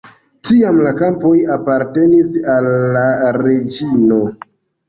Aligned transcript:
Tiam 0.47 0.79
la 0.85 0.93
kampoj 1.01 1.33
apartenis 1.57 2.33
al 2.57 2.71
la 2.97 3.07
reĝino. 3.41 4.21